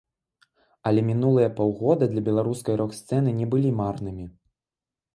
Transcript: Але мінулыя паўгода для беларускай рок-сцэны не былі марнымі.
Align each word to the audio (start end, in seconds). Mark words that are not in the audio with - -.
Але 0.91 1.03
мінулыя 1.09 1.51
паўгода 1.59 2.03
для 2.15 2.21
беларускай 2.31 2.75
рок-сцэны 2.85 3.37
не 3.39 3.47
былі 3.55 3.69
марнымі. 3.83 4.25